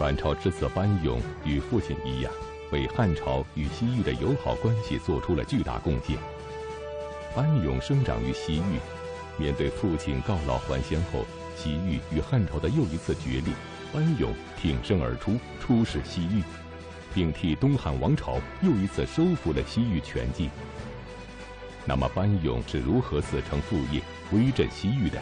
[0.00, 2.32] 班超之子班勇与父亲一样，
[2.72, 6.16] 为汉朝与西域的友好关系做出了巨大贡献。
[7.36, 8.80] 班勇生长于西域，
[9.36, 13.52] 面对父亲告老还乡后，西域与汉朝的又一次决裂，
[13.92, 16.42] 班勇挺身而出，出使西域，
[17.14, 20.48] 并替东汉王朝又一次收复了西域全境。
[21.84, 24.00] 那么，班勇是如何子承父业，
[24.32, 25.20] 威震西域的？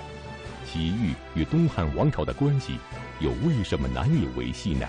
[0.64, 2.78] 西域与东汉王朝的关系
[3.20, 4.86] 又为什么难以维系呢？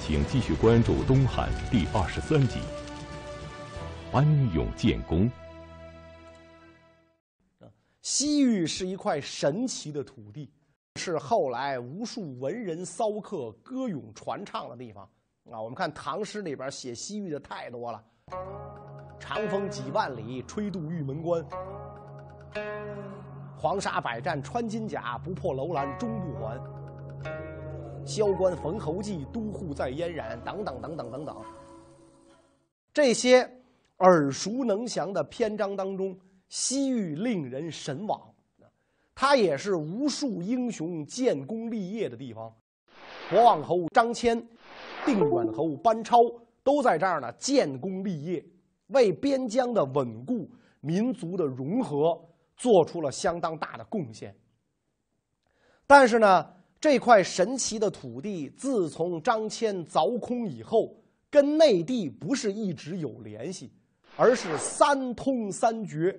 [0.00, 2.58] 请继续关注东汉第二十三集
[4.12, 5.30] 《班勇建功》。
[8.02, 10.50] 西域是一块神奇的土地，
[10.96, 15.08] 是后来无数文人骚客歌咏传唱的地方
[15.50, 15.58] 啊！
[15.58, 18.04] 我们看唐诗里边写西域的太多了
[19.18, 21.42] ，“长风几万里，吹度玉门关。
[23.64, 26.60] 黄沙百战穿金甲，不破楼兰终不还。
[28.04, 31.34] 萧关逢侯骑，都护在燕然。”等等等等等等，
[32.92, 33.50] 这些
[34.00, 36.14] 耳熟能详的篇章当中。
[36.50, 38.20] 西域令人神往，
[39.14, 42.52] 它也是无数英雄建功立业的地方。
[43.30, 44.44] 博望侯张骞、
[45.06, 46.18] 定远侯班超
[46.62, 48.44] 都在这儿呢，建功立业，
[48.88, 50.46] 为边疆的稳固、
[50.80, 52.22] 民族的融合
[52.56, 54.34] 做出了相当大的贡献。
[55.86, 56.46] 但是呢，
[56.80, 60.96] 这块神奇的土地自从张骞凿空以后，
[61.30, 63.72] 跟内地不是一直有联系，
[64.16, 66.18] 而是三通三绝。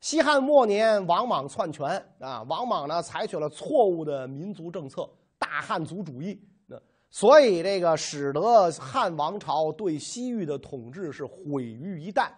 [0.00, 5.08] 西汉末年，王莽篡权啊，王莽呢采取了错误的民族政策，
[5.38, 6.76] 大汉族主义，那
[7.08, 12.30] 所以这个使得汉王朝对西域的统治是毁于一旦，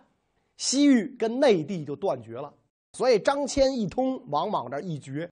[0.57, 2.53] 西域跟内地就断绝了。
[2.93, 5.29] 所以张骞一通，王莽这一绝，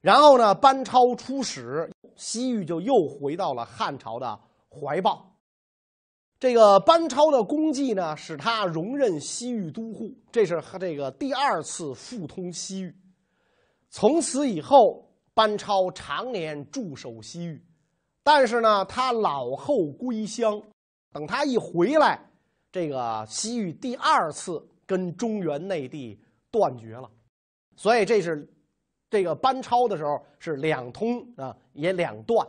[0.00, 5.26] 然后呢，班超出使，西域就又回到了汉朝的怀抱。
[6.38, 12.96] 这个班超的功绩呢，使他荣任西域都护，这是这个第二次复通西域。
[13.90, 17.62] 从此以后，班超常年驻守西域，
[18.22, 20.62] 但是呢，他老后归乡，
[21.12, 22.29] 等他一回来，
[22.70, 26.18] 这个西域第二次跟中原内地
[26.50, 27.10] 断绝了，
[27.76, 28.48] 所以这是
[29.08, 32.46] 这个班超的时候是两通啊，也两断。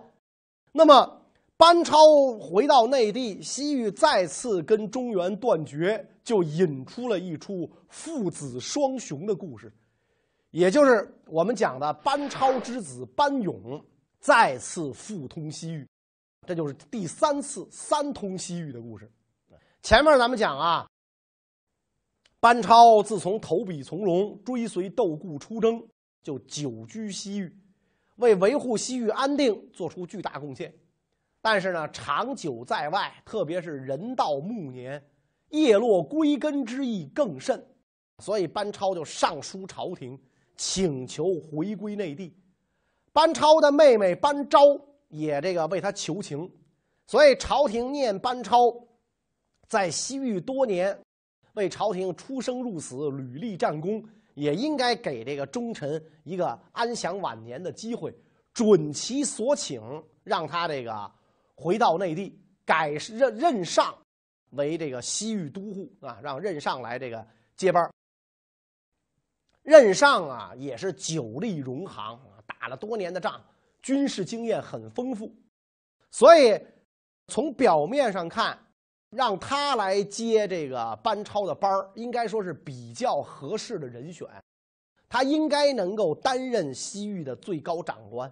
[0.72, 1.18] 那么。
[1.58, 1.96] 班超
[2.40, 9.72] 回到内地，西域再次跟中原断绝，就引出了一出父子双雄的故事，
[10.50, 13.80] 也就是我们讲的班超之子班勇
[14.20, 15.88] 再次复通西域，
[16.48, 19.08] 这就是第三次三通西域的故事。
[19.82, 20.88] 前面咱们讲啊，
[22.40, 25.84] 班超自从投笔从戎，追随窦固出征，
[26.22, 27.52] 就久居西域，
[28.18, 30.72] 为维护西域安定做出巨大贡献。
[31.42, 35.04] 但是呢，长久在外，特别是人到暮年，
[35.50, 37.66] 叶落归根之意更甚，
[38.20, 40.16] 所以班超就上书朝廷，
[40.56, 42.32] 请求回归内地。
[43.12, 44.60] 班超的妹妹班昭
[45.10, 46.48] 也这个为他求情，
[47.08, 48.72] 所以朝廷念班超
[49.72, 51.00] 在西域多年，
[51.54, 58.14] 为朝廷出生入死，屡立战功，也应该给这个忠臣一个安享晚年的机会，
[58.52, 59.82] 准其所请，
[60.26, 61.10] 让他这个。
[61.56, 63.98] 回到内地，改任任上
[64.50, 67.90] 为这个西域都护啊，让任上来这个接班。
[69.62, 73.42] 任上啊，也是久历戎行，打了多年的仗，
[73.82, 75.34] 军事经验很丰富，
[76.10, 76.60] 所以
[77.28, 78.60] 从表面上看，
[79.12, 84.28] 让他来接这个班超的班应该说是比较合适的人选，
[85.08, 88.32] 他应该能够担任西域的最高长官。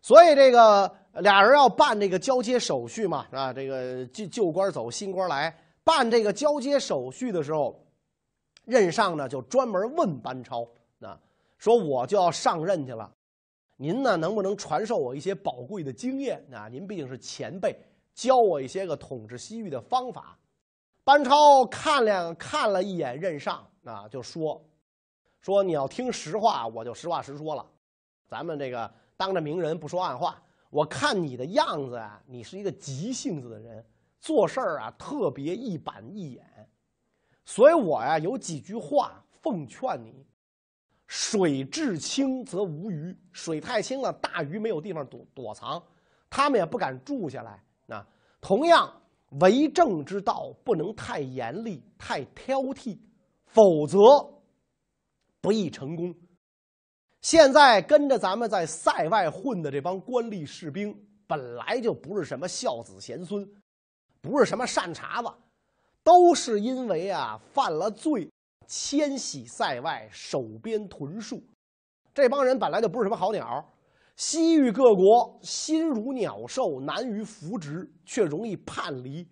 [0.00, 0.90] 所以这个
[1.20, 7.78] 俩人要办这个交接手续嘛，啊，这个旧旧官走，新官来，办这个交接手续的时候，
[8.64, 10.66] 任上呢就专门问班超，
[11.00, 11.18] 啊，
[11.56, 13.10] 说我就要上任去了，
[13.76, 16.42] 您呢能不能传授我一些宝贵的经验？
[16.52, 17.74] 啊，您毕竟是前辈，
[18.14, 20.38] 教我一些个统治西域的方法。
[21.02, 24.64] 班超看了看了一眼任上，啊，就说，
[25.40, 27.66] 说你要听实话，我就实话实说了，
[28.26, 28.90] 咱们这个。
[29.16, 33.86] 当着名人不说暗话，我看你的样子啊，你是一个急性子的人，
[34.18, 36.44] 做事儿啊特别一板一眼，
[37.44, 40.26] 所以我呀有几句话奉劝你：
[41.06, 45.80] 水至清则无鱼，水太清了，大鱼没有地方躲躲藏，
[46.28, 47.62] 他们也不敢住下来。
[47.86, 48.06] 那
[48.40, 48.92] 同样，
[49.40, 52.98] 为政之道不能太严厉、太挑剔，
[53.46, 53.98] 否则
[55.40, 56.14] 不易成功。
[57.20, 60.94] 现在跟着咱们在塞外混的这帮官吏士兵，
[61.26, 63.46] 本来就不是什么孝子贤孙，
[64.20, 65.28] 不是什么善茬子，
[66.02, 68.30] 都是因为啊犯了罪，
[68.66, 71.42] 迁徙塞外，守边屯戍。
[72.12, 73.66] 这帮人本来就不是什么好鸟，
[74.16, 79.26] 西域各国心如鸟兽，难于扶植，却容易叛离。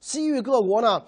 [0.00, 1.04] 西域各国呢，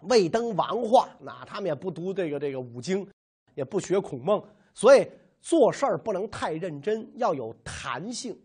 [0.00, 3.06] 未登王化，那他们也不读这个这个五经，
[3.54, 4.42] 也不学孔孟，
[4.74, 5.08] 所以
[5.40, 8.38] 做事儿不能太认真，要有弹性，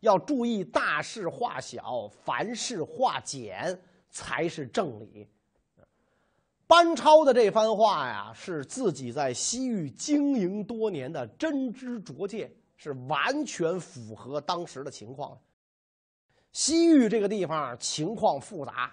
[0.00, 3.80] 要注意大事化小，凡事化简，
[4.10, 5.28] 才是正理。
[6.66, 12.50] 班超的这番话呀，是自己在西域经营多年的真知灼见，
[12.84, 15.38] 是完全符合当时的情况。
[16.52, 18.92] 西域这个地方情况复杂，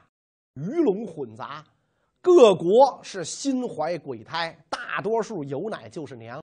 [0.53, 1.61] 鱼龙混杂，
[2.21, 6.41] 各国是心怀鬼胎，大多数有奶就是娘，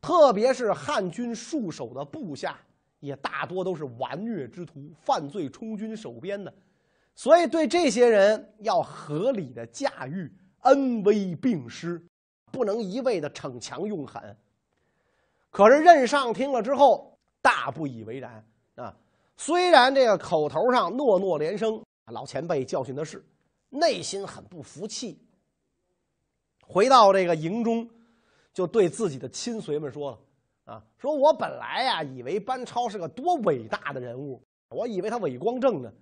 [0.00, 2.58] 特别是汉军戍守的部下，
[2.98, 6.52] 也大多都是顽虐之徒，犯罪充军守边的，
[7.14, 10.28] 所以对这些人要合理的驾驭。
[10.62, 12.04] 恩威并施，
[12.50, 14.36] 不能一味的逞强用狠。
[15.54, 18.92] 可是任上听了之后，大不以为然啊！
[19.36, 21.80] 虽然这个口头上诺诺连声，
[22.10, 23.24] 老前辈教训的是，
[23.68, 25.16] 内心很不服气。
[26.66, 27.88] 回到这个营中，
[28.52, 30.18] 就对自己的亲随们说了
[30.74, 35.92] ：“啊，说我本来呀，以为班超是个多伟大的人物，我以为他伟光正呢，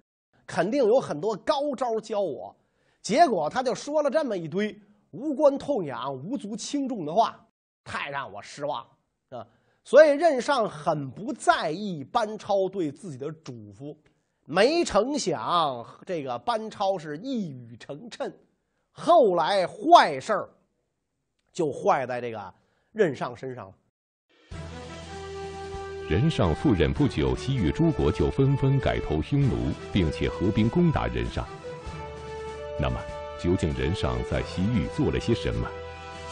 [0.46, 2.56] 肯定有很多高招教我。”
[3.02, 4.74] 结果他就说了这么一堆
[5.10, 7.38] 无关痛痒、无足轻重的话，
[7.84, 8.86] 太让我失望！
[9.84, 13.96] 所以任上很不在意班超对自己的嘱咐，
[14.44, 18.32] 没成想这个班超是一语成谶，
[18.92, 20.48] 后来坏事儿
[21.52, 22.54] 就坏在这个
[22.92, 23.74] 任上身上了。
[26.08, 31.46] 任上赴任不久，西域诸国就纷纷改投匈奴，并且合兵攻打任上。
[32.78, 33.00] 那么，
[33.40, 35.68] 究竟任上在西域做了些什么？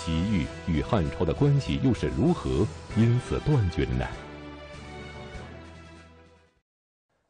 [0.03, 2.67] 西域与汉朝的关系又是如何
[2.97, 4.07] 因此断绝的呢？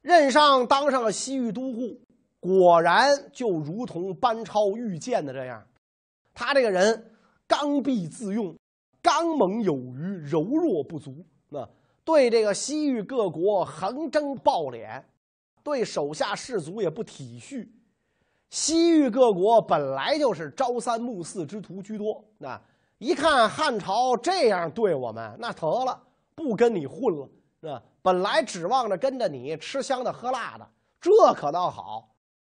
[0.03, 2.01] 任上当上了西域都护，
[2.39, 5.67] 果然就如同班超预见的这样，
[6.33, 7.11] 他这个人
[7.49, 8.57] 刚愎自用，
[9.03, 11.27] 刚猛有余，柔弱不足。
[11.49, 11.69] 那
[12.05, 15.03] 对这个西域各国横征暴敛，
[15.65, 17.67] 对手下士卒也不体恤。
[18.51, 22.61] 西域各国本来就是朝三暮四之徒居多，那
[22.99, 25.99] 一看汉朝这样对我们，那得了，
[26.35, 27.29] 不跟你混了，
[27.63, 30.69] 是本来指望着跟着你吃香的喝辣的，
[31.01, 32.13] 这可倒好，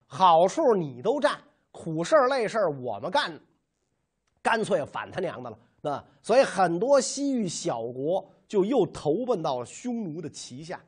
[0.07, 1.37] 好处你都占，
[1.73, 3.39] 苦事儿累事儿我们干，
[4.41, 10.81] 干脆反他娘的了，那所以很多西域小国就又投奔到了匈奴的旗下。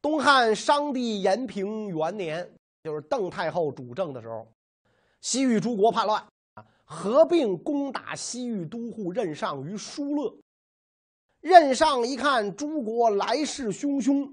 [0.00, 2.48] 东汉商帝延平元年。
[2.82, 4.46] 就是邓太后主政的时候，
[5.20, 6.22] 西域诸国叛乱
[6.54, 10.34] 啊，合并攻打西域都护任上于疏勒。
[11.40, 14.30] 任上一看诸国来势汹汹，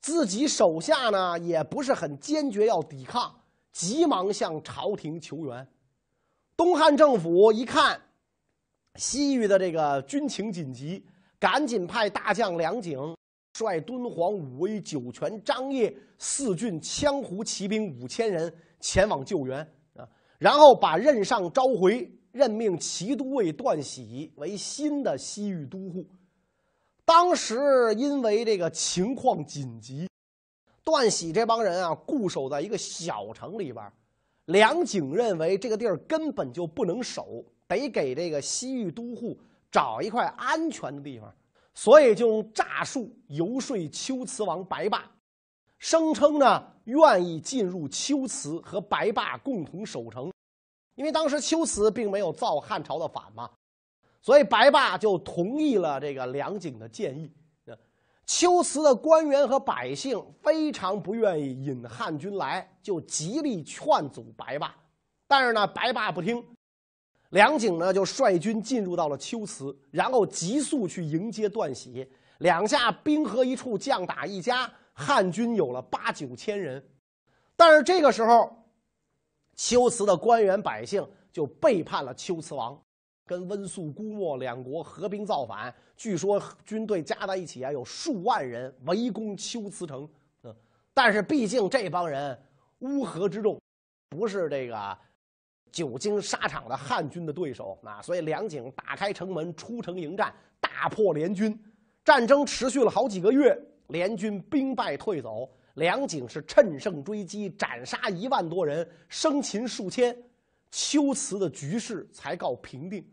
[0.00, 3.34] 自己手下呢也不是很坚决要抵抗，
[3.72, 5.66] 急忙向朝廷求援。
[6.56, 8.00] 东汉政府一看
[8.94, 11.04] 西域的这个军情紧急，
[11.38, 13.16] 赶紧派大将梁景。
[13.58, 19.60] 率敦煌、武威、酒泉、张掖四郡羌胡骑兵五千人前往救援
[19.94, 20.06] 啊，
[20.38, 26.06] 然后把任上召回，任命骑都尉段喜为新的西域都护。
[27.04, 27.56] 当时
[27.96, 30.06] 因为这个情况紧急，
[30.84, 33.90] 段喜这帮人啊固守在一个小城里边，
[34.46, 39.38] 梁景认为这个地儿根本就不能守，得给这个西域都护
[39.70, 41.32] 找一块安全的地方。
[41.76, 45.04] 所以就用诈术游说龟兹王白霸，
[45.78, 50.32] 声称呢愿意进入龟兹和白霸共同守城，
[50.94, 53.50] 因为当时龟兹并没有造汉朝的反嘛，
[54.22, 57.30] 所以白霸就同意了这个梁景的建议。
[58.26, 64.74] 龟兹的官员和百姓非常不愿意引汉军来，就极力劝阻白霸，
[65.28, 66.42] 但是呢白霸不听。
[67.30, 72.08] 梁景呢，就率军进入到了龟兹，然后急速去迎接段喜。
[72.38, 76.82] 两下兵合一处，将打一家，汉军有了八九千人。
[77.56, 78.54] 但是这个时候，
[79.56, 82.78] 龟兹的官员百姓就背叛了龟兹王，
[83.26, 85.74] 跟温宿、姑墨两国合兵造反。
[85.96, 90.08] 据说军队加在一起啊，有数万人围攻龟兹城。
[90.42, 90.54] 嗯，
[90.92, 92.38] 但是毕竟这帮人
[92.80, 93.58] 乌合之众，
[94.10, 94.98] 不是这个。
[95.72, 101.58] 久经沙场的汉军的对手啊，所以梁景打开城门出城迎战，大破联军。
[102.04, 103.58] 战争持续了好几个月，
[103.88, 110.16] 联军兵败退走，梁景是趁胜追击，斩杀一万多人，生擒数千，
[110.70, 113.04] 秋瓷的局势才告平定。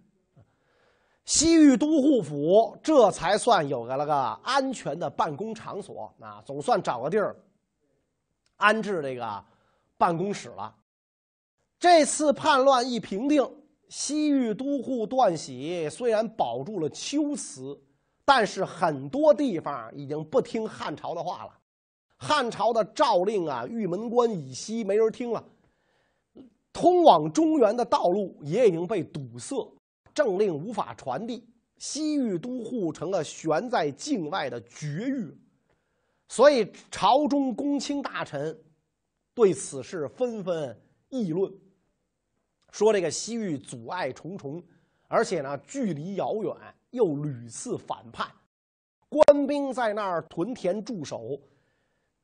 [1.26, 7.36] 西域都护府这才算有个了个安全的办公场所啊，总算找个地儿
[8.58, 9.44] 安置这个
[9.98, 10.76] 办公室了。
[11.84, 13.46] 这次叛乱一平定，
[13.90, 17.78] 西域都护段喜虽然保住了秋瓷，
[18.24, 21.52] 但是很多地方已经不听汉朝的话了。
[22.16, 25.44] 汉朝的诏令啊，玉门关以西没人听了，
[26.72, 29.70] 通往中原的道路也已经被堵塞，
[30.14, 31.46] 政令无法传递，
[31.80, 35.38] 西域都护成了悬在境外的绝域。
[36.30, 38.58] 所以朝中公卿大臣
[39.34, 41.54] 对此事纷纷议论。
[42.74, 44.62] 说这个西域阻碍重重，
[45.08, 46.52] 而且呢距离遥远，
[46.90, 48.28] 又屡次反叛，
[49.08, 51.40] 官兵在那儿屯田驻守，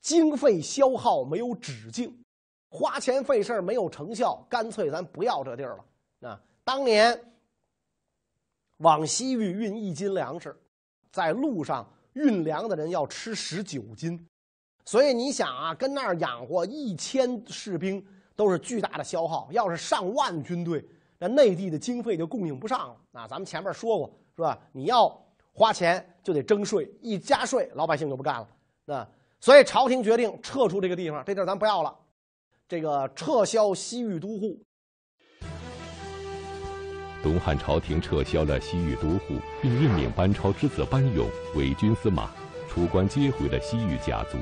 [0.01, 2.11] 经费消耗没有止境，
[2.67, 6.29] 花钱费事没有成效，干脆咱不要这地儿了。
[6.29, 7.31] 啊，当年
[8.77, 10.57] 往西域运一斤粮食，
[11.11, 14.27] 在路上运粮的人要吃十九斤，
[14.83, 18.03] 所以你想啊，跟那儿养活一千士兵。
[18.39, 20.81] 都是巨大的消耗，要是上万军队，
[21.17, 22.95] 那内地的经费就供应不上了。
[23.11, 24.57] 啊，咱们前面说过，是吧？
[24.71, 25.13] 你要
[25.51, 28.47] 花钱就得征税，一加税，老百姓就不干了。
[28.85, 29.05] 那
[29.41, 31.93] 所以朝廷决定撤出这个地方，这地儿咱不要了，
[32.65, 34.57] 这个撤销西域都护。
[37.21, 41.27] 东汉朝廷撤销了西域都护，并任命班超之子班勇
[41.57, 42.31] 为军司马，
[42.69, 44.37] 出关接回了西域甲族。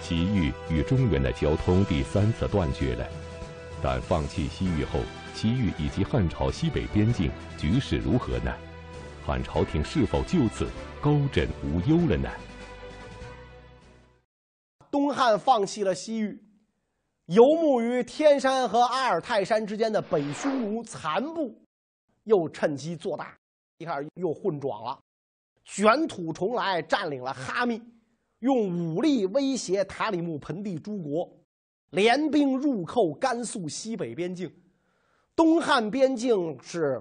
[0.00, 3.06] 西域与中原的交通第三次断绝了，
[3.82, 5.00] 但放弃西域后，
[5.34, 8.52] 西域以及汉朝西北边境局势如何呢？
[9.24, 10.68] 汉朝廷是否就此
[11.00, 12.28] 高枕无忧了呢？
[14.90, 16.38] 东汉放弃了西域，
[17.26, 21.56] 游牧于天山和阿尔泰山之间的北匈奴残部，
[22.24, 23.34] 又趁机做大，
[23.78, 24.98] 一看又混壮了，
[25.64, 27.80] 卷土重来，占领了哈密。
[28.42, 31.28] 用武力威胁塔里木盆地诸国，
[31.90, 34.52] 联兵入寇甘肃西北边境，
[35.36, 37.00] 东汉边境是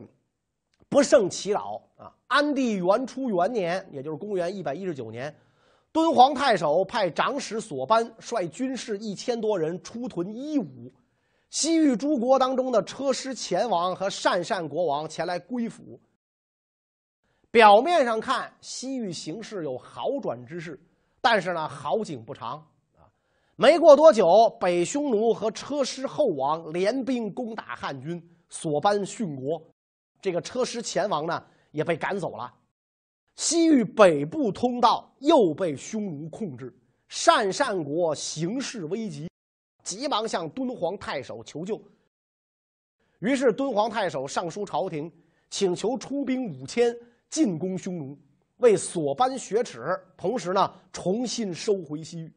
[0.88, 2.14] 不胜其扰啊！
[2.28, 5.36] 安帝元初元年，也就是公元一百一十九年，
[5.92, 10.94] 敦煌太守派长史索班率军士一千多人出屯伊吾，
[11.50, 16.00] 西域诸国当中的车师前王和鄯善国王前来归附。
[17.50, 20.80] 表面上看，西域形势有好转之势。
[21.22, 22.58] 但是呢，好景不长
[22.98, 23.06] 啊！
[23.56, 29.62] 没过多久，北匈奴和车师后王联兵攻打汉军，索班殉国。
[30.20, 32.52] 这个车师前王呢，也被赶走了。
[33.36, 36.76] 西域北部通道又被匈奴控制，
[37.10, 39.30] 鄯善国形势危急，
[39.84, 41.82] 急忙向敦煌太守求救。
[43.20, 45.12] 于是，敦煌太守上书朝廷，
[45.52, 46.96] 请求出兵五千
[47.30, 48.18] 进攻匈奴。
[48.62, 52.34] 为索班雪耻，同时呢，重新收回西域。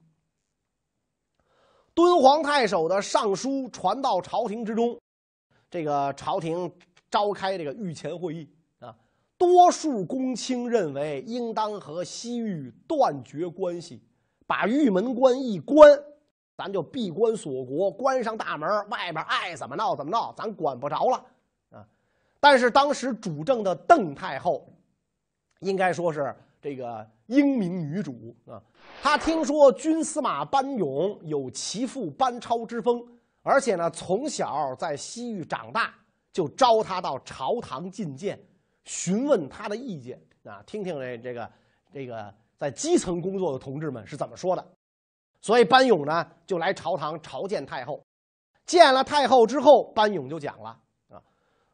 [1.94, 4.98] 敦煌太守的上书传到朝廷之中，
[5.70, 6.70] 这个朝廷
[7.10, 8.50] 召开这个御前会议
[8.80, 8.96] 啊，
[9.38, 14.02] 多数公卿认为应当和西域断绝关系，
[14.46, 15.88] 把玉门关一关，
[16.56, 21.24] 咱就闭关锁国，关上大门，外边爱怎么闹怎么闹，咱管不着了
[21.70, 21.86] 啊。
[22.40, 24.66] 但是当时主政的邓太后。
[25.64, 28.62] 应该说是这个英明女主啊，
[29.02, 33.02] 她听说军司马班勇有其父班超之风，
[33.42, 35.94] 而且呢从小在西域长大，
[36.32, 38.38] 就招他到朝堂觐见，
[38.84, 41.50] 询问他的意见啊，听听这这个
[41.92, 44.64] 这个在基层工作的同志们是怎么说的。
[45.40, 48.02] 所以班勇呢就来朝堂朝见太后，
[48.66, 50.78] 见了太后之后，班勇就讲了
[51.08, 51.20] 啊，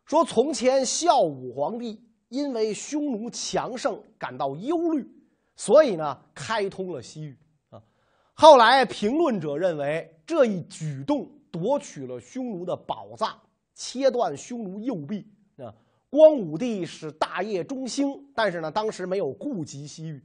[0.04, 2.00] 说从前孝武皇帝。
[2.30, 5.06] 因为匈奴强盛感到忧虑，
[5.56, 7.36] 所以呢开通了西域
[7.68, 7.82] 啊。
[8.32, 13.36] 后来评论者认为这一举动夺取了匈奴的宝藏，
[13.74, 15.74] 切断匈奴右臂啊。
[16.08, 20.22] 光武帝使大业中兴，但是呢当时没有顾及西域。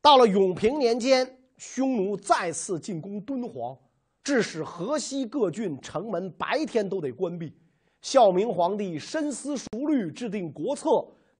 [0.00, 3.76] 到了永平年间，匈奴再次进攻敦煌，
[4.24, 7.54] 致使河西各郡城门白天都得关闭。
[8.00, 10.88] 孝明皇帝深思熟虑，制定国策。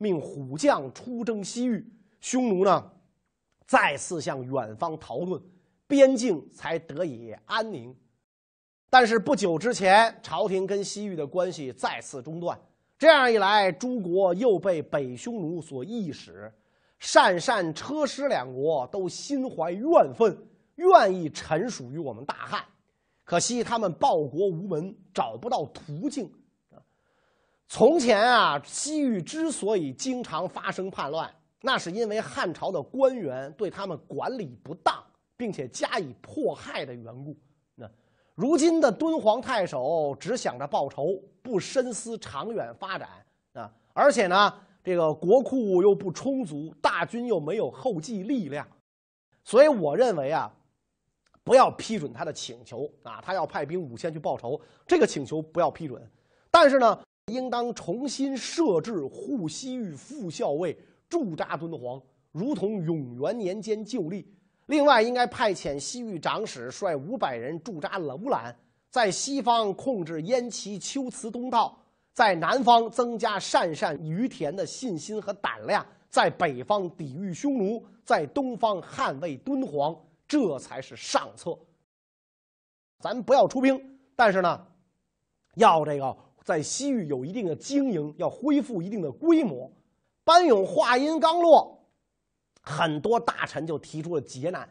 [0.03, 1.87] 命虎将出征西域，
[2.21, 2.91] 匈奴呢
[3.65, 5.41] 再次向远方逃遁，
[5.87, 7.95] 边境才得以安宁。
[8.91, 12.61] 但是不久之前，朝廷跟西域的关系再次中断。
[12.99, 16.53] 这样一来，诸国又被北匈奴所役使，
[17.01, 20.37] 鄯善、车师两国都心怀怨愤，
[20.75, 22.63] 愿意臣属于我们大汉。
[23.25, 26.31] 可惜他们报国无门，找不到途径。
[27.75, 35.03] 从前啊，西域之所以经常发生叛乱，那是因为汉朝的官员对他们管理不当，
[35.39, 37.35] 并且加以迫害的缘故。
[37.75, 37.91] 那
[38.35, 43.09] 如今的敦煌太守只想着报仇，不深思长远发展
[43.55, 43.73] 啊！
[43.95, 44.53] 而且呢，
[44.85, 48.69] 这个国库又不充足，大军又没有后继力量，
[49.45, 50.53] 所以我认为啊，
[51.43, 53.19] 不要批准他的请求啊！
[53.25, 56.07] 他要派兵五千去报仇，这个请求不要批准。
[56.51, 60.77] 但是呢，应当重新设置护西域副校尉
[61.09, 62.03] 驻扎敦煌，
[62.33, 64.27] 如同永元年间旧例。
[64.67, 68.55] 另外，应该派遣西域长史率五百人驻扎楼兰，
[68.91, 71.79] 在西方控制燕齐秋辞东道，
[72.13, 81.57] 在南方增加鄯善于田的信心和胆量，在北方抵御匈奴，在东方捍卫敦煌，这才是上策。
[82.99, 84.67] 咱不要出兵，但是呢，
[85.57, 89.71] 要这个在西域有一定的经营，要恢复一定的规模。
[90.25, 91.79] 班勇话音刚落。
[92.65, 94.69] 很多大臣就提出了劫难，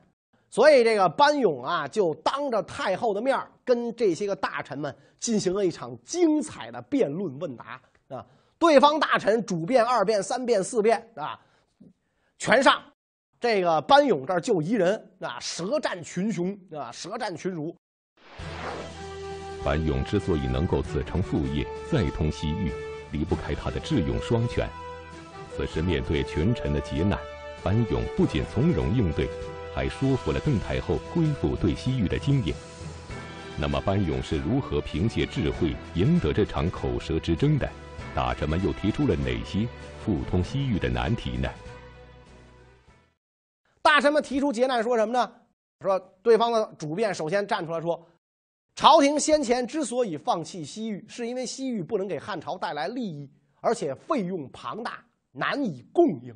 [0.49, 8.25] 所以这个班勇啊，就当着太后的面跟这些个大臣们进行了一场精彩的辩论问答啊。
[8.57, 11.37] 对方大臣主辩、二辩、三辩、四辩啊，
[12.37, 12.81] 全上。
[13.41, 17.75] 这个班勇这儿就一人啊，舌战群雄啊，舌战群儒。
[19.63, 22.71] 班勇之所以能够子承父业，再通西域，
[23.11, 24.67] 离不开他的智勇双全。
[25.55, 27.19] 此时面对群臣的劫难。
[27.63, 29.29] 班勇不仅从容应对，
[29.75, 32.51] 还说服了邓太后恢复对西域的经营。
[33.55, 37.69] 那么，班勇是如何凭借智慧赢得这场口舌之争的？
[38.15, 39.67] 大臣们又提出了哪些
[40.03, 41.47] 复通西域的难题呢？
[43.83, 45.31] 大臣们提出劫难，说什么呢？
[45.81, 48.03] 说对方的主辩首先站出来说，
[48.75, 53.29] 朝廷先前之所以放弃西域，是因为西域不能给汉朝带来利益，
[53.59, 56.35] 而且费用庞大，难以供应。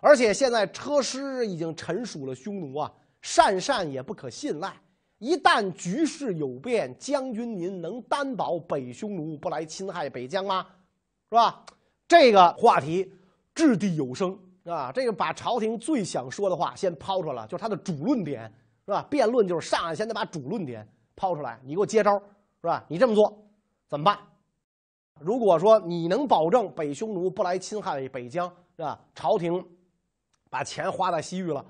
[0.00, 4.74] 而且现在车师已经臣属了匈奴啊，鄯善也不可信赖。
[5.18, 10.66] 一旦局势有变，将军您能担保北匈奴不来侵害北疆吗？
[11.30, 11.64] 是吧？
[12.06, 13.10] 这个话题
[13.54, 14.92] 掷地有声啊！
[14.92, 18.52] 这个把朝廷最想说的话先抛出来，就是他的主论点，
[18.84, 19.06] 是吧？
[19.08, 20.86] 辩论就是上来先得把主论点
[21.16, 22.18] 抛出来，你给我接招，
[22.60, 22.84] 是吧？
[22.88, 23.36] 你这么做
[23.88, 24.18] 怎么办？
[25.20, 29.00] 如果说你能保证北匈奴不来侵害北疆，是吧？
[29.14, 29.64] 朝廷。
[30.50, 31.66] 把钱花在西域了，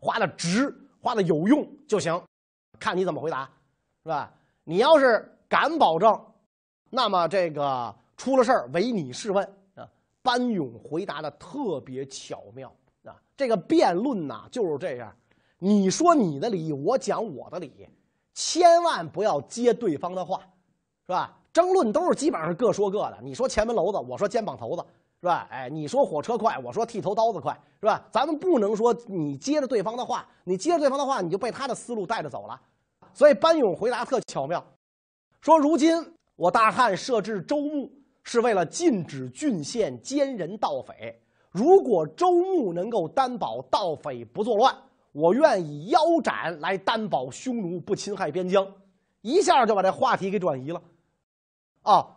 [0.00, 2.18] 花的值，花的有用就行，
[2.80, 3.44] 看你怎么回答，
[4.02, 4.32] 是吧？
[4.64, 6.18] 你要是敢保证，
[6.88, 9.86] 那么这个出了事儿唯你是问啊。
[10.22, 12.74] 班勇回答的特别巧妙
[13.04, 15.14] 啊，这个辩论呐就是这样，
[15.58, 17.86] 你说你的理，我讲我的理，
[18.34, 20.40] 千万不要接对方的话，
[21.06, 21.38] 是吧？
[21.52, 24.84] 争论都是基本上是各说各的，你说前门楼子，我说肩膀头子。
[25.20, 25.46] 是吧？
[25.52, 28.04] 哎，你说火车快，我说剃头刀子快，是吧？
[28.10, 32.60] 咱们不能说你接着对方的话，你接着对方的话，你就被他的思路带着走了。
[33.14, 34.64] 所以班勇回答特巧妙，
[35.40, 35.94] 说：“如今
[36.34, 37.88] 我大汉设置州牧，
[38.24, 41.22] 是为了禁止郡县奸人盗匪。
[41.52, 44.76] 如果州牧能够担保盗匪不作乱，
[45.12, 48.66] 我愿以腰斩来担保匈奴不侵害边疆。”
[49.22, 50.82] 一下就把这话题给转移了，
[51.82, 52.16] 啊。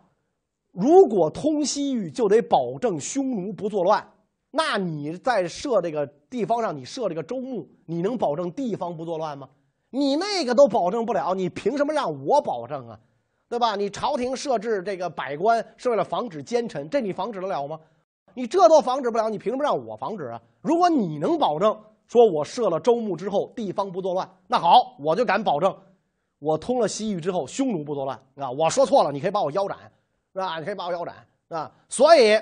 [0.72, 4.12] 如果通西域就得保证匈奴不作乱，
[4.50, 9.48] 那你在设这个地方上，你设这个州牧，你能保证地方不作乱吗？
[9.88, 13.00] 你那个都保证不了，你凭什么让我保证啊？
[13.48, 13.74] 对吧？
[13.76, 17.80] 你朝廷设置这个百官是为了防止奸臣，这你防止得了吗？
[18.34, 20.42] 你这都防止不了，你凭什么让我防止啊？
[20.60, 21.74] 如果你能保证，
[22.06, 25.76] 说我设了州牧之后地方不作乱，那好，我就敢保证，
[26.38, 28.50] 我通了西域之后匈奴不作乱啊！
[28.50, 29.76] 我说错了，你可以把我腰斩。
[30.32, 30.58] 是吧？
[30.58, 31.14] 你可以把我腰斩，
[31.48, 31.72] 是吧？
[31.88, 32.38] 所以，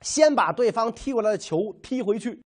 [0.00, 2.42] 先把对方踢过来的球踢回去，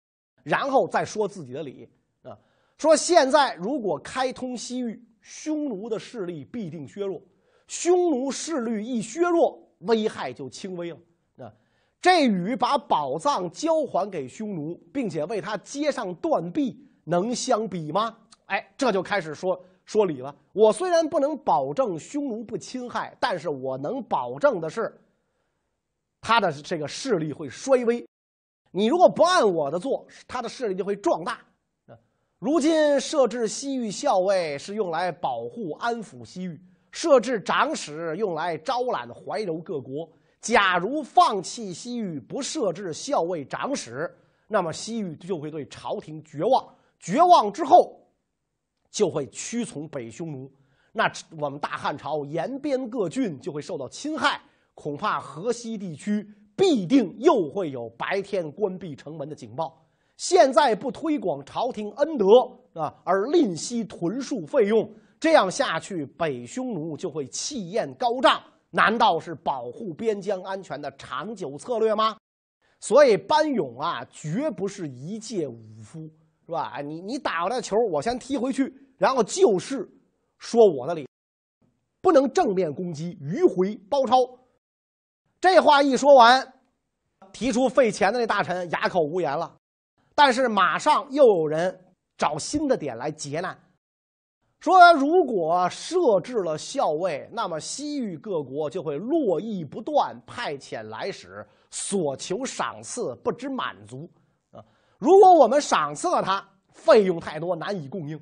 [0.44, 1.88] 然后再说自己的理
[2.22, 2.38] 啊。
[2.78, 7.20] 说现在如果开通西域，匈奴的势力必定削弱。
[7.66, 10.96] 匈奴势力一削弱，危害就轻微了。
[12.02, 18.14] 这与把宝藏交还给匈奴，并且为他接上断臂，能相比吗？
[18.46, 19.58] 哎，这就开始说。
[19.84, 24.96] 说理了，我虽然不能保证匈奴不侵害，但是我能保证的是，
[26.20, 28.06] 他的这个势力会衰微。
[28.70, 31.40] 你如果不按我的做，他的势力就会壮大。
[32.38, 36.58] 如今设置西域校尉是用来保护安抚西域，
[36.92, 40.08] 设置长史用来招揽怀柔各国。
[40.42, 44.12] 假如放弃西域，不设置校尉长史，
[44.48, 46.74] 那么西域就会对朝廷绝望。
[46.98, 48.00] 绝望之后，
[48.90, 50.50] 就会屈从北匈奴。
[50.92, 54.40] 那我们大汉朝沿边各郡就会受到侵害，
[54.74, 59.80] 恐怕河西地区必定又会有白天关闭城门的警报。
[60.16, 62.26] 现在不推广朝廷恩德
[62.74, 68.42] 啊，而吝惜屯戍费用，这样下去，北匈奴就会气焰高涨。
[68.74, 72.16] 难道是保护边疆安全的长久策略吗？
[72.80, 76.00] 所以班勇啊，绝不是一介武夫，
[76.46, 76.80] 是吧？
[76.80, 79.88] 你你打过来球，我先踢回去，然后就是
[80.38, 81.06] 说我的理，
[82.00, 84.16] 不能正面攻击，迂回包抄。
[85.40, 86.52] 这话一说完，
[87.32, 89.54] 提出费钱的那大臣哑口无言了。
[90.14, 91.78] 但是马上又有人
[92.16, 93.56] 找新的点来劫难，
[94.62, 104.08] 说如果设置了校尉，那么西域各国就会络绎不断派遣来使，所求赏赐不知满足
[104.52, 104.62] 啊！
[104.98, 108.16] 如果我们赏赐了他，费用太多难以供应。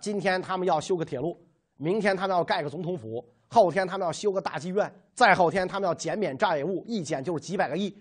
[0.00, 1.34] 今天他们要修个铁路，
[1.78, 7.96] 明天他们要盖个总统府，后天他们要修个大剧院，再后天他们要减免债务，一减就是几百个亿。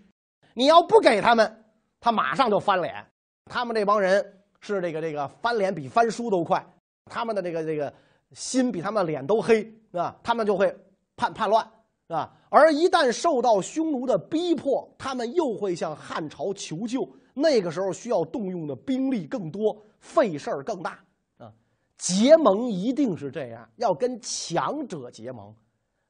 [0.54, 1.64] 你要不给他们，
[2.02, 2.94] 他马上就翻脸。
[3.46, 4.22] 他们这帮人
[4.60, 6.62] 是这个这个翻脸比翻书都快，
[7.10, 7.92] 他们的这个这个
[8.32, 10.74] 心比他们脸都黑啊，他们就会
[11.16, 11.68] 叛叛乱
[12.08, 12.32] 啊。
[12.50, 17.08] 而一旦受到匈奴的逼迫，他们又会向汉朝求救。
[17.34, 21.00] 那个时候需要动用的兵力更多，费事儿更大
[21.38, 21.52] 啊。
[21.98, 25.54] 结盟一定是这样，要跟强者结盟，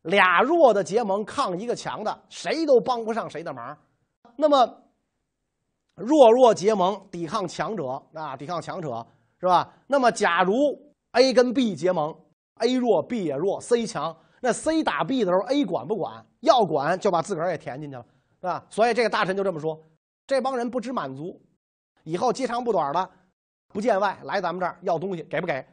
[0.03, 3.77] 俩弱的结盟抗一个强的，谁都帮不上谁的忙。
[4.35, 4.83] 那么。
[6.01, 9.05] 弱弱结盟抵抗强者啊，抵抗强者
[9.37, 9.69] 是吧？
[9.85, 10.55] 那么，假如
[11.11, 12.15] A 跟 B 结盟
[12.55, 16.25] ，A 弱，B 也弱，C 强，那 C 打 B 的时候，A 管不管？
[16.41, 18.05] 要管就把自个儿也填进去了，
[18.39, 18.65] 是吧？
[18.69, 19.77] 所以这个大臣就这么说：
[20.25, 21.41] 这帮人不知满足，
[22.03, 23.09] 以后接长不短的，
[23.67, 25.65] 不见外来咱们这儿要东西，给不给？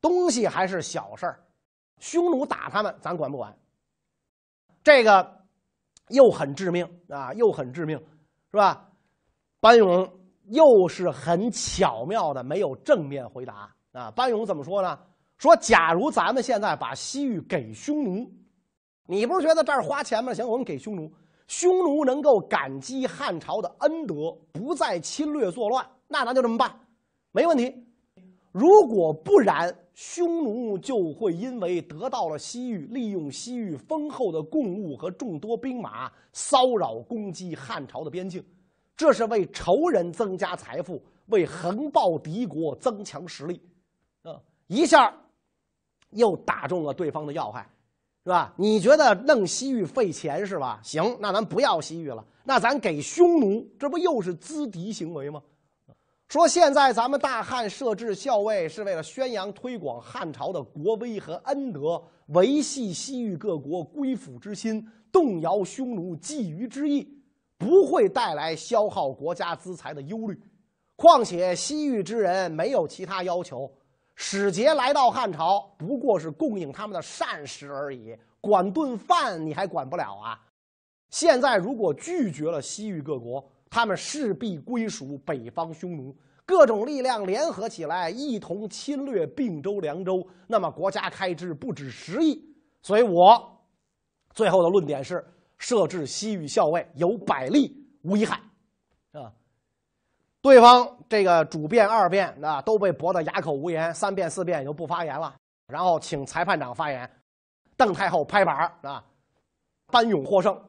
[0.00, 1.44] 东西还是小事儿，
[2.00, 3.56] 匈奴打他们，咱管不管？
[4.82, 5.44] 这个
[6.08, 7.96] 又很致命啊，又很致命，
[8.50, 8.88] 是吧？
[9.60, 10.12] 班勇
[10.46, 14.10] 又是很巧妙的，没有正面回答啊。
[14.10, 14.98] 班勇怎么说呢？
[15.38, 18.30] 说：“假如咱们现在把西域给匈奴，
[19.08, 20.32] 你不是觉得这儿花钱吗？
[20.32, 21.10] 行，我们给匈奴，
[21.48, 24.14] 匈奴能够感激汉朝的恩德，
[24.52, 26.72] 不再侵略作乱，那咱就这么办，
[27.32, 27.74] 没问题。
[28.52, 38.40] 如果不然，匈奴就会因为得到了西域，利用西域丰厚的贡物和众多兵马，骚扰攻击汉朝的边境。”
[38.96, 43.60] 这是为仇人增加财富，为横暴敌国增强实力，
[44.72, 45.14] 一下
[46.10, 47.68] 又打中了对方的要害，
[48.24, 48.54] 是吧？
[48.56, 50.80] 你觉得弄西域费钱是吧？
[50.82, 55.42] 行，那咱不要西域了，那咱给匈奴，这不又是资敌行为吗？
[56.28, 67.06] 说现在咱们大汉设置校尉，是为了宣扬推广汉朝的国威和恩德，维系西域各国归附之心，动摇匈奴觊觎之意。
[67.58, 70.36] 不会带来消耗国家资财的忧虑，
[70.96, 73.70] 况且西域之人没有其他要求，
[74.24, 80.38] 使节来到汉朝不过是供应他们的膳食而已，管顿饭你还管不了啊！
[81.10, 92.40] 现在如果拒绝了西域各国，他们势必归属北方匈奴，各种力量联合起来，一同侵略并州、凉州，那么国家开支不止十亿。
[92.80, 93.60] 所以我
[94.32, 95.24] 最后的论点是。
[95.58, 98.40] 设置西域校尉有百利无一害，
[100.42, 105.32] 对方这个主辩、二辩啊都被驳得哑口无言，三辩、四辩也就不发言了。
[105.68, 107.08] 然后请裁判长发言，
[107.76, 109.02] 邓太后拍板啊，
[109.86, 110.60] 班勇获胜，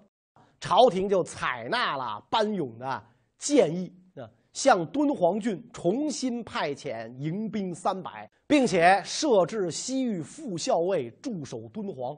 [0.60, 3.04] 朝廷就采纳了班勇的
[3.40, 12.16] 建议啊，向敦煌郡重新派遣迎兵三百，并且设置西域副校尉驻守敦煌。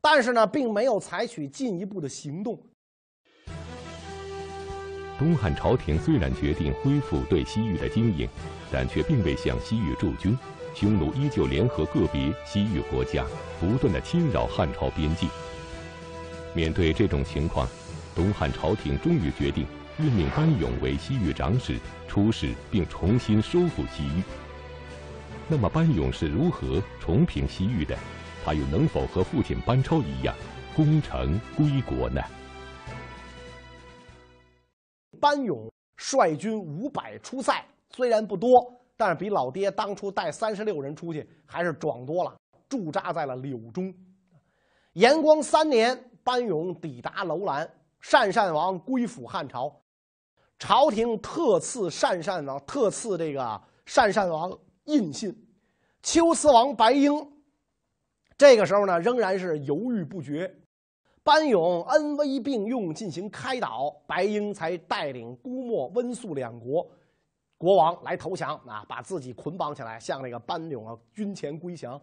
[0.00, 2.56] 但是呢，并没有采取进一步的行动。
[5.22, 8.28] 东汉朝廷虽然决定恢复对西域的经营，
[8.72, 10.36] 但却并未向西域驻军。
[10.74, 13.24] 匈奴依旧联合个别西域国家，
[13.60, 15.28] 不断的侵扰汉朝边境。
[16.54, 17.68] 面对这种情况，
[18.16, 19.64] 东汉朝廷终于决定
[19.96, 24.24] 任命班勇为西域长史，出使并重新收复西域。
[25.46, 27.96] 那么，班勇是如何重平西域的？
[28.44, 30.34] 他又能否和父亲班超一样
[30.74, 32.20] 功成归国呢？
[35.22, 38.50] 班勇率军五百出塞，虽然不多，
[38.96, 42.34] 但是比老爹当初带三十六人出去还是壮多了。
[42.68, 43.94] 驻扎在了柳中。
[44.94, 47.70] 延光三年，班勇抵达楼兰，
[48.02, 49.72] 鄯善王归附汉朝，
[50.58, 54.50] 朝廷特赐鄯善王特赐这个鄯善王
[54.86, 55.32] 印信。
[56.02, 57.12] 秋思王白英
[58.36, 60.52] 这个时候呢，仍然是犹豫不决。
[61.24, 66.84] 班勇恩威并用进行开导，白婴才带领姑墨、温宿两国
[67.56, 72.00] 国王来投降啊，把自己捆绑起来，向那个班勇啊军前归降。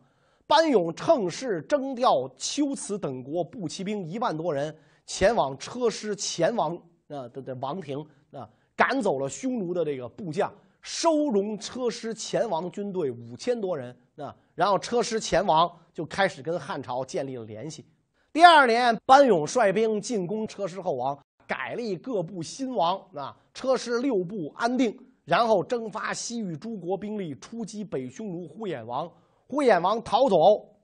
[0.48, 4.74] 班勇趁势征调龟兹等国步骑兵一万多人，
[5.06, 6.76] 前往车师前王
[7.10, 8.00] 啊的的王庭
[8.32, 10.52] 啊，赶走了匈奴的这个部将，
[10.82, 17.86] 收容车师前王军队五千多人啊，然后车师前王就开始跟汉朝建立了联系。
[18.32, 29.12] 第二年，班勇率兵进攻车师后王，改立各部新王啊，车师六部安定，然后征发西域诸国兵力出击北匈奴呼延王，
[29.48, 30.36] 呼延王逃走，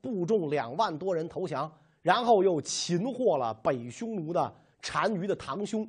[0.01, 5.88] 部众两万多人投降，然后又擒获了北匈奴的单于的堂兄，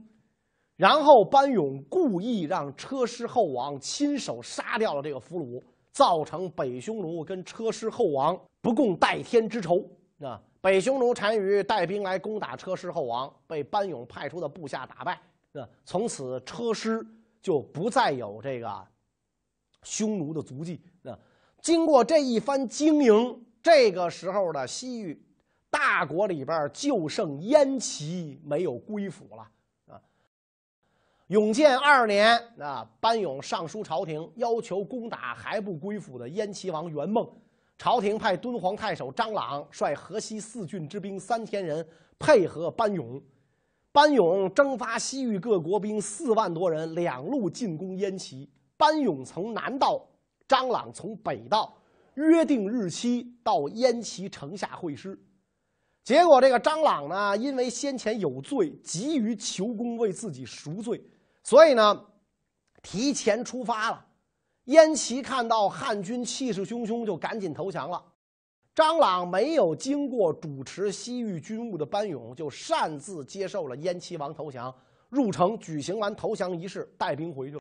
[0.77, 9.73] 然后班勇故意让车师后王亲手杀掉了这个俘虏，造成北匈奴跟车师后王不共戴天之仇
[10.21, 10.39] 啊。
[10.67, 15.17] 北匈奴单于带兵来攻打车师后王，被班勇派出的部下打败。
[15.85, 17.07] 从此车师
[17.41, 18.85] 就不再有这个
[19.85, 20.81] 匈奴的足迹。
[21.63, 25.25] 经过这一番经营，这个时候的西域
[25.71, 29.49] 大国里边就剩燕齐没有归附了。
[29.87, 30.03] 啊，
[31.29, 37.25] 永建二年，啊，班勇上书朝廷，要求攻打还不归附的燕齐王元梦。
[37.79, 41.87] 朝廷派敦煌太守张朗率河西四郡之兵三千人
[42.19, 43.21] 配合班勇，
[43.93, 48.49] 班勇征发西域各国兵四万多人，两路进攻燕齐。
[48.79, 50.07] 班勇从南道，
[50.49, 51.77] 张朗从北道，
[52.15, 55.19] 约定日期到燕齐城下会师。
[56.05, 61.03] 结果这个张朗呢，因为先前有罪，急于求功为自己赎罪，
[61.43, 62.07] 所以呢，
[62.83, 64.06] 提前出发了。
[64.67, 68.03] 燕齐看到汉军气势汹汹，就赶紧投降了。
[68.75, 74.75] 张朗没有经过主持西域军务的班勇，就擅自接受了燕齐王投降，
[75.09, 77.61] 入城举行完投降仪式，带兵回去了。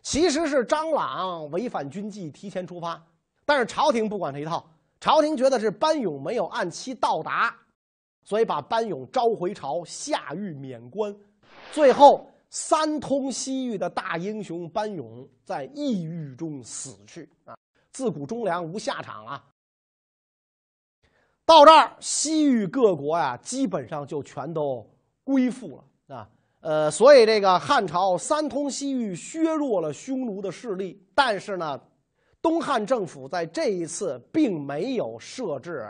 [0.00, 3.04] 其实是张朗违反军纪，提前出发，
[3.44, 4.64] 但是朝廷不管这一套，
[5.00, 7.54] 朝廷觉得是班勇没有按期到达，
[8.22, 11.14] 所以把班勇召回朝，下狱免官，
[11.72, 12.30] 最后。
[12.48, 17.56] 三通西域的大英雄班勇在异域中死去啊！
[17.92, 19.44] 自古忠良无下场啊！
[21.44, 24.88] 到这儿，西域各国呀，基本上就全都
[25.22, 25.76] 归附
[26.08, 26.30] 了啊。
[26.60, 31.00] 呃，所以这个汉朝三通西域，削弱了匈奴的势力。
[31.14, 31.80] 但是呢，
[32.42, 35.88] 东汉政府在这一次并没有设置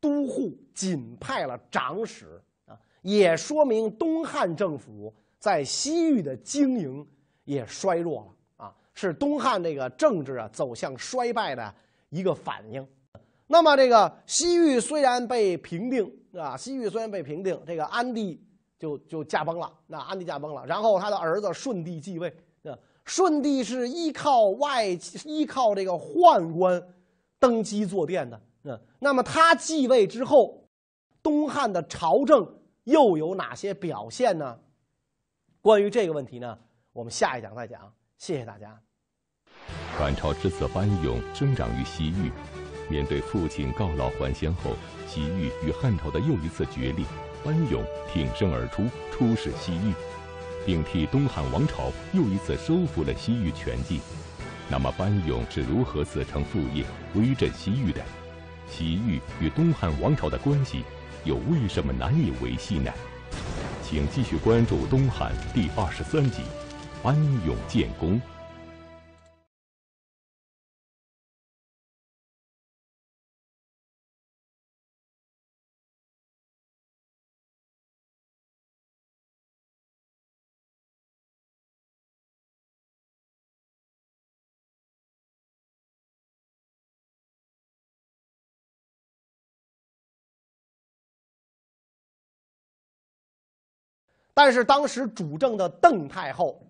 [0.00, 5.12] 都护，仅派了长史啊，也说明东汉政府。
[5.46, 7.06] 在西域的经营
[7.44, 11.72] 也衰弱了啊，是东汉这个政治啊走向衰败的
[12.08, 12.84] 一个反应。
[13.46, 18.44] 那么这个西域虽然被平定啊，西域虽然被平定，这个安帝
[18.76, 19.72] 就就驾崩了。
[19.86, 22.28] 那安帝驾崩了，然后他的儿子舜帝继位。
[22.64, 24.86] 啊，舜帝是依靠外
[25.24, 26.82] 依靠这个宦官
[27.38, 28.40] 登基坐殿的。
[28.64, 30.68] 嗯，那么他继位之后，
[31.22, 32.44] 东汉的朝政
[32.82, 34.58] 又有哪些表现呢？
[35.66, 36.56] 关于这个问题呢，
[36.92, 37.92] 我们下一讲再讲。
[38.18, 38.80] 谢谢大家。
[39.98, 42.30] 汉朝之子班勇生长于西域，
[42.88, 44.76] 面对父亲告老还乡后，
[45.08, 47.04] 西域与汉朝的又一次决裂，
[47.42, 49.92] 班勇挺身而出，出使西域，
[50.64, 54.00] 并替东汉王朝又一次收复了西域全境。
[54.70, 56.84] 那么，班勇是如何自成父业，
[57.16, 58.00] 威震西域的？
[58.68, 60.84] 西域与东汉王朝的关系
[61.24, 62.92] 又为什么难以维系呢？
[63.88, 66.42] 请继续关注《东汉》第二十三集
[67.08, 68.20] 《安永建功》。
[94.36, 96.60] 但是当时主政的邓太后，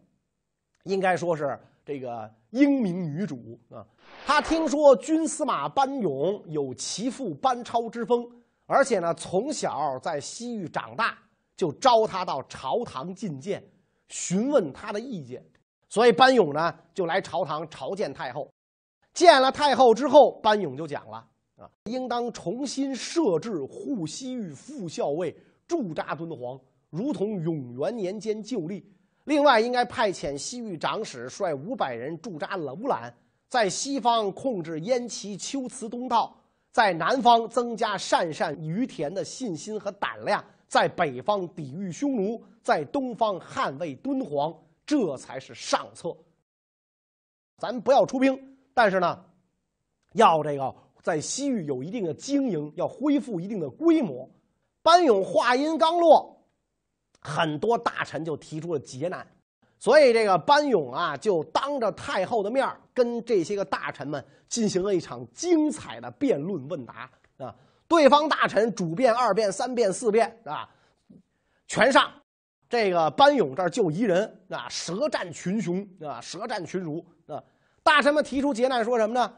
[0.84, 3.84] 应该说是这个英明女主啊。
[4.24, 8.24] 她听说军司马班勇有其父班超之风，
[8.66, 11.18] 而且呢从小在西域长大，
[11.56, 13.60] 就招他到朝堂觐见，
[14.10, 15.44] 询问他的意见。
[15.88, 18.48] 所以班勇呢就来朝堂朝见太后。
[19.12, 21.16] 见了太后之后，班勇就讲了
[21.56, 26.56] 啊，应当重新设置护西域副校尉驻扎敦煌，
[26.96, 28.82] 如同永元年间旧例。
[29.24, 33.12] 另外，应该派遣西域长史率五百人驻扎楼兰，
[33.48, 36.36] 在西方控制燕齐秋瓷东道，
[36.70, 44.54] 在南方增加鄯善于田的信心和胆量，在北方抵御匈奴，在东方捍卫敦煌，
[44.86, 46.16] 这才是上策。
[47.58, 49.24] 咱不要出兵，但是呢，
[50.12, 54.30] 要这个在西域有一定的经营，要恢复一定的规模。
[54.82, 56.35] 班勇话音刚落。
[57.26, 59.26] 很多大臣就提出了劫难，
[59.80, 67.52] 所以这个班勇啊，就当着太后的面跟这些个大臣们进行了一场精彩的辩论问答啊。
[67.88, 70.68] 对方大臣主辩、二辩、三辩、四辩啊，
[71.66, 72.08] 全上。
[72.68, 77.42] 这个班勇这儿就一人啊，舌战群雄啊，舌战群儒啊。
[77.82, 79.32] 大臣们提出劫难，说什么呢？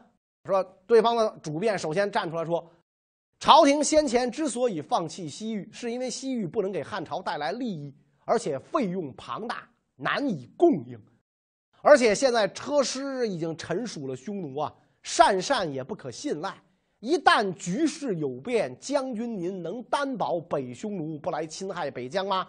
[0.45, 2.71] 说对方的主辩首先站出来说。
[3.39, 9.63] 朝廷先前之所以放弃西域，是因为西域不能给汉朝带来利益，而且费用庞大，
[9.95, 10.99] 难以供应。
[11.81, 14.73] 而且现在车师已经臣属了匈奴啊，
[15.05, 16.53] 鄯善也不可信赖。
[16.99, 22.45] 一旦局势有变，将军您能担保北匈奴不来侵害北疆吗？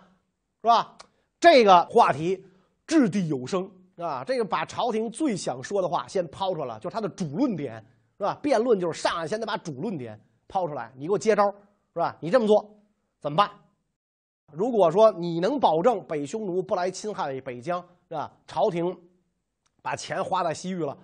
[0.60, 0.98] 是吧？
[1.38, 2.44] 这个话题
[2.84, 4.24] 掷地有声啊！
[4.26, 7.76] 这个把朝廷最想说的话先抛出来了，就是他的主论点，
[8.18, 8.34] 是吧？
[8.42, 10.20] 辩论就是上来先得把主论点。
[10.50, 11.48] 抛出来，你给我接招，
[11.94, 12.16] 是吧？
[12.20, 12.68] 你这么做
[13.20, 13.48] 怎么办？
[14.52, 18.32] 如果说你能保证北匈奴不来侵害北疆，是吧？
[18.48, 18.94] 朝廷
[19.80, 20.98] 把钱花在西域了，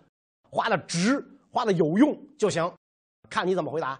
[0.50, 2.68] 花的值，花的有用就行，
[3.30, 3.94] 看你怎么回答，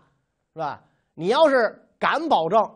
[0.53, 0.83] 是吧？
[1.15, 2.69] 你要是敢保证，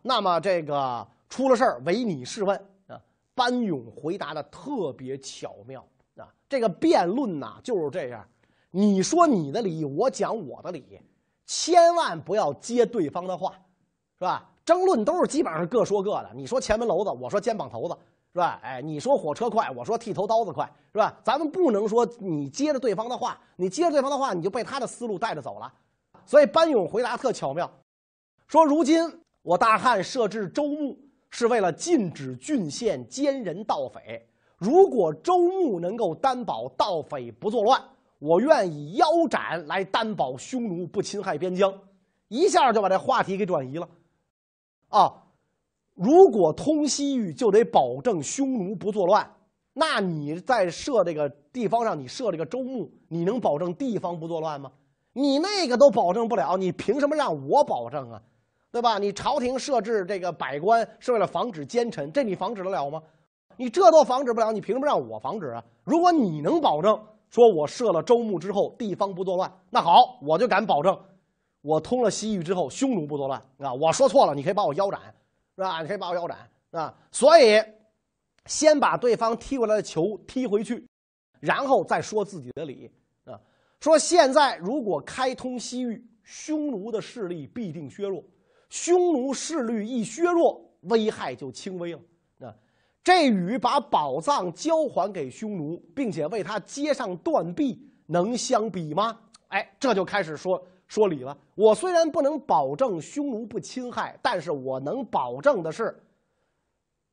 [0.00, 2.98] 那么这个出了事儿唯你是问啊。
[3.34, 8.26] 班勇回答的特别巧妙啊，这个辩论呐就是这样，
[8.70, 10.98] 你说你的理，我讲我的理。
[11.48, 13.54] 千万不要接对方的话，
[14.18, 14.48] 是吧？
[14.66, 16.30] 争论都是基本上是各说各的。
[16.34, 17.96] 你说前门楼子，我说肩膀头子，
[18.34, 18.60] 是吧？
[18.62, 21.18] 哎，你说火车快，我说剃头刀子快，是吧？
[21.24, 25.72] 咱们不能说你接着对方的话，你接着对方的话，你就被他的思路带着走了。
[26.26, 27.70] 所以班勇回答特巧妙，
[28.46, 29.00] 说：如今
[29.40, 30.98] 我大汉设置州牧，
[31.30, 34.28] 是为了禁止郡县奸人盗匪。
[34.58, 37.82] 如果州牧能够担保盗匪不作乱。
[38.18, 41.72] 我愿以腰斩来担保匈奴不侵害边疆，
[42.26, 43.88] 一下就把这话题给转移了。
[44.88, 45.22] 啊，
[45.94, 49.30] 如果通西域就得保证匈奴不作乱，
[49.72, 54.72] 那你在设这个地方上，你设这个州牧，你能保证地方不作乱吗？
[55.12, 58.20] 你那个都保证不了，你凭什么让我保证啊？
[58.72, 58.98] 对吧？
[58.98, 63.00] 你朝廷设置这个百官是为了防止奸臣，这你防止得了吗？
[63.56, 65.64] 你这都防止不了，你凭什么让我防止啊？
[65.84, 67.00] 如果你能保证。
[67.30, 70.98] 说我设了州牧之后，地方不作乱，那好，我就敢保证，
[71.60, 73.72] 我通了西域之后，匈奴不作乱啊！
[73.72, 75.00] 我说错了，你可以把我腰斩，
[75.56, 75.82] 是吧？
[75.82, 76.38] 你可以把我腰斩
[76.70, 76.94] 啊！
[77.12, 77.62] 所以，
[78.46, 80.86] 先把对方踢过来的球踢回去，
[81.40, 82.90] 然后再说自己的理
[83.24, 83.38] 啊！
[83.80, 88.24] 说现在如果开通西域，匈奴的势力必定削弱，
[88.70, 92.00] 匈奴势力一削弱，危害就轻微了。
[93.02, 99.18] 这与把宝藏交还给匈奴，并且为他接上断臂，能相比吗？
[99.48, 101.36] 哎，这就开始说说理了。
[101.54, 105.98] 我虽然不能保证匈奴不侵害，但是我能保证的是，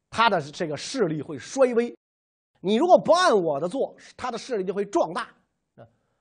[0.10, 1.96] 他的这个势力会衰微。
[2.60, 5.30] 你如果不按我的做，他的势力就会壮大。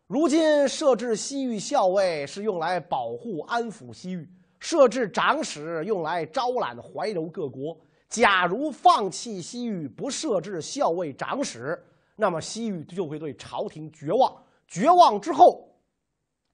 [0.07, 4.29] 如今设置西域校尉是用来保护安抚西域，
[4.61, 7.77] 设置长史用来招揽怀柔各国。
[8.15, 11.77] 假如放弃西域，不设置校尉长史，
[12.15, 14.33] 那么西域就会对朝廷绝望。
[14.69, 15.69] 绝望之后，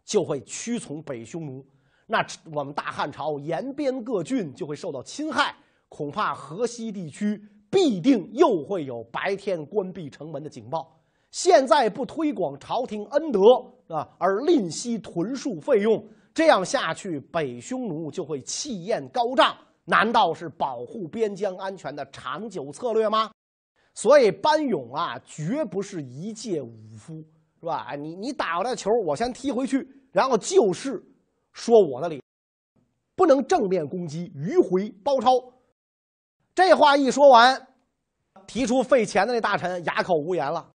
[0.03, 1.63] 就会屈从北匈奴。
[2.07, 5.55] 那我们大汉朝沿边各郡就会受到侵害，
[5.91, 7.39] 恐怕河西地区
[7.71, 10.99] 必定又会有白天关闭城门的警报。
[11.31, 13.41] 现在不推广朝廷恩德
[13.95, 19.55] 啊，而吝惜屯戍费用，这样下去，北匈奴就会气焰高涨。
[19.91, 23.31] 难道是保护边疆安全的长久策略吗？
[23.93, 27.15] 所以班勇啊，绝不是一介武夫，
[27.59, 27.87] 是吧？
[27.89, 31.03] 哎，你你打过来球，我先踢回去，然后就是
[31.53, 32.23] 说我的理，
[33.17, 35.33] 不能正面攻击，迂回包抄。
[36.55, 37.67] 这话一说完，
[38.47, 40.71] 提出费钱的那大臣哑口无言了。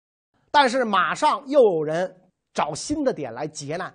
[0.51, 2.15] 但是马上又有人
[2.55, 3.95] 找新的点来劫难。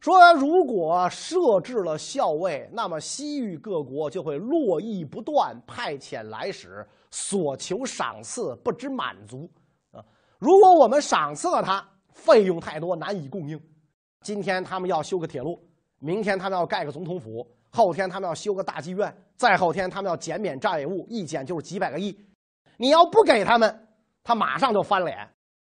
[0.00, 9.50] 说，如果设置了校尉，那么西域各国就会络绎不断派遣来使，所求赏赐不知满足
[9.92, 10.04] 啊！
[10.38, 13.60] 如果我们赏赐了他，费用太多，难以供应。
[14.22, 15.58] 今天他们要修个铁路，
[15.98, 22.16] 明天他们要盖个总统府，后天他们要修个大妓院，再后天他们要减免债务，一减就是几百个亿。
[22.76, 23.88] 你要不给他们，
[24.22, 25.16] 他马上就翻脸。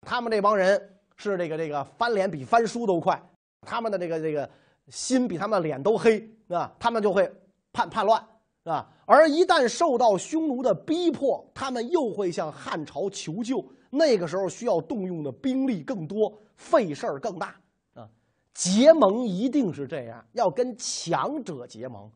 [0.05, 0.79] 他们这帮人
[1.17, 3.21] 是这个这个翻脸比翻书都快，
[3.61, 4.49] 他们的这个这个
[4.87, 7.29] 心比他们的脸都黑啊，他们就会
[7.71, 8.23] 叛叛乱
[8.63, 8.87] 啊。
[9.05, 13.63] 而一旦受到匈奴的逼迫，他们又会向汉朝求救。
[13.91, 17.55] 那个时候需要动用的兵力更多，费事儿更大
[17.95, 18.07] 啊！
[18.53, 22.07] 结盟一定是这样，要跟强者结盟，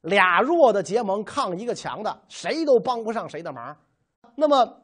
[0.00, 3.76] 俩弱的结盟抗一个强的，谁都帮不上谁的忙。
[4.34, 4.82] 那么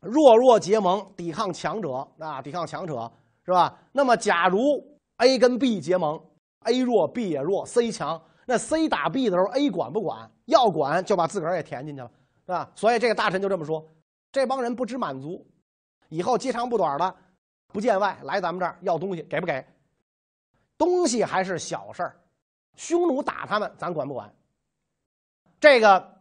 [0.00, 3.12] 弱弱结盟抵抗强者啊，抵抗强者
[3.48, 3.78] 是吧？
[3.92, 4.84] 那么假如
[5.16, 6.22] A 跟 B 结盟
[6.64, 10.30] ，A 弱 B 也弱，C 强，那 C 打 B 的时候，A 管不管？
[10.44, 12.10] 要管就把自个儿也填进去了，
[12.44, 12.70] 是吧？
[12.74, 13.90] 所以这个大臣就这么说。
[14.30, 15.46] 这帮人不知满足，
[16.10, 17.14] 以后接长不短的，
[17.68, 19.64] 不见外来咱们这儿要东西，给不给？
[20.76, 22.20] 东西还是小事儿，
[22.76, 24.30] 匈奴打他们，咱管不管？
[25.58, 26.20] 这个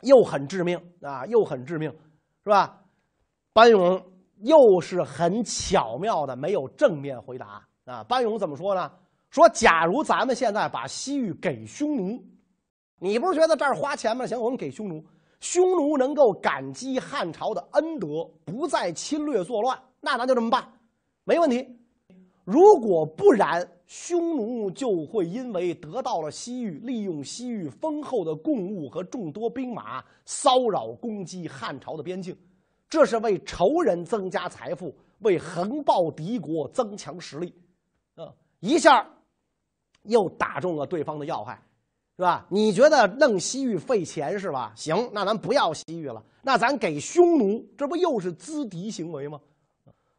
[0.00, 1.90] 又很致命啊，又很致命，
[2.42, 2.82] 是吧？
[3.52, 4.02] 班勇
[4.42, 8.04] 又是很巧妙的，没有正面回答啊。
[8.04, 8.90] 班勇怎么说呢？
[9.30, 12.22] 说假如咱们现在把西域给匈奴，
[13.00, 14.26] 你不是觉得这儿花钱吗？
[14.26, 15.04] 行，我们给匈奴。
[15.40, 18.06] 匈奴能够感激汉朝的恩德，
[18.44, 20.66] 不再侵略作乱，那咱就这么办，
[21.24, 21.66] 没问题。
[22.44, 32.36] 如果不然，匈奴就会因为得到了西域，利用西域丰厚的贡物和众多兵马，骚扰攻击汉朝的边境，
[32.94, 37.52] 这是为仇人增加财富，为横暴敌国增强实力。
[38.14, 39.04] 啊，一下
[40.04, 41.60] 又打中了对方的要害。
[42.16, 42.46] 是吧？
[42.48, 44.72] 你觉得弄西域费钱是吧？
[44.76, 49.40] 行，那咱不要西域了，那咱给匈奴，这不又是资敌行为吗？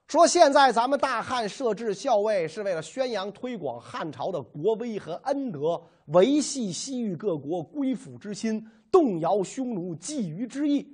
[0.09, 8.61] 说现在咱们大汉设置校尉是为了宣扬推广汉朝的国威和恩德，维系西域各国归附之心，
[8.91, 10.85] 动摇匈奴觊觎之意，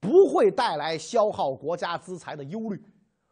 [0.00, 2.82] 不会带来消耗国家资财的忧虑。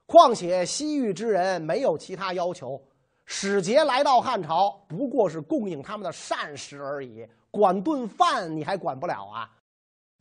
[0.07, 2.81] 况且西域之人没有其他要求。
[3.29, 9.51] 使节来到汉朝，不过是供应他们的膳食而已，管顿饭你还管不了啊！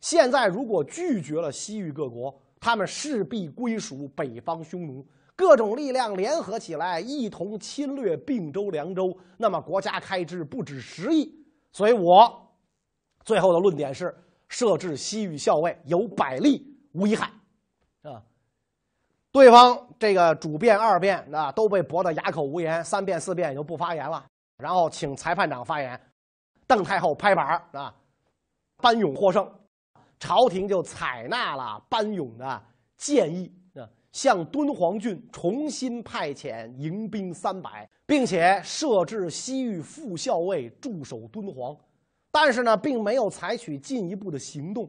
[0.00, 11.32] 现在如果拒绝了西域各国，他们势必归属北方匈奴，各种力量联合起来，一同侵略并州、凉州，那么国家开支不止十亿。
[11.70, 12.28] 所以我
[13.24, 14.12] 最后的论点是：
[14.48, 17.30] 设置西域校尉有百利无一害，
[18.02, 18.22] 啊。
[19.32, 24.24] 对方这个主辩、二辩啊都被驳得哑口无言，三辩、四辩也就不发言了。
[24.56, 26.00] 然后请裁判长发言，
[26.66, 27.94] 邓太后拍板啊，
[28.78, 29.46] 班勇获胜，
[30.18, 32.62] 朝廷就采纳了班勇的
[32.96, 41.76] 建议啊，向敦煌郡重新派遣迎兵三百，并且设置西域副校尉驻守敦煌。
[42.38, 44.86] 但是呢，并没有采取进一步的行动。